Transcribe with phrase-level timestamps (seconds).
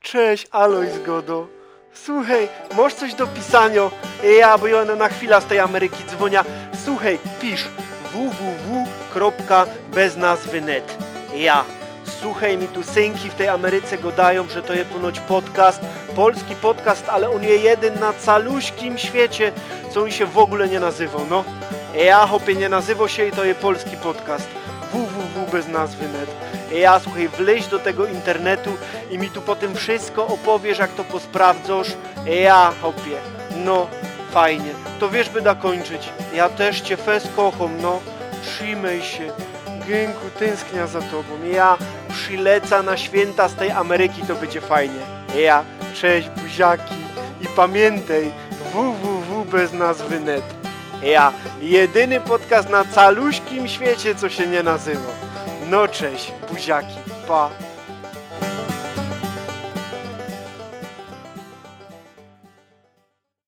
[0.00, 1.46] Cześć, Aloj Zgodo.
[1.94, 3.90] Słuchaj, masz coś do pisania?
[4.38, 6.44] Ja, bo ja na chwilę z tej Ameryki dzwonia.
[6.84, 7.68] Słuchaj, pisz
[8.12, 10.98] www.beznazwy.net
[11.34, 11.64] Ja.
[12.20, 15.80] Słuchaj, mi tu synki w tej Ameryce gadają, że to jest ponoć podcast,
[16.16, 19.52] polski podcast, ale on jest jeden na caluśkim świecie,
[19.90, 21.44] co on się w ogóle nie nazywał, no.
[21.94, 24.48] Ja, hopie, nie nazywał się i to jest polski podcast
[24.92, 26.59] www bez nazwy net.
[26.72, 28.70] Ja, słuchaj, wleź do tego internetu
[29.10, 31.88] i mi tu potem wszystko opowiesz, jak to posprawdzasz.
[32.26, 33.16] Ja, hopie,
[33.64, 33.86] no,
[34.30, 34.70] fajnie.
[35.00, 36.08] To wiesz, by da kończyć.
[36.34, 38.00] Ja też cię fes kocham, no.
[38.42, 39.32] Trzymaj się.
[39.88, 41.44] Gęku, tęsknia za tobą.
[41.52, 41.78] Ja
[42.12, 45.00] przyleca na święta z tej Ameryki, to będzie fajnie.
[45.36, 46.94] Ja, cześć buziaki
[47.40, 48.32] i pamiętaj
[48.72, 50.44] www bez nazwy net.
[51.02, 55.29] Ja, jedyny podcast na caluśkim świecie, co się nie nazywa.
[55.70, 56.96] No cześć, buziaki,
[57.28, 57.50] pa.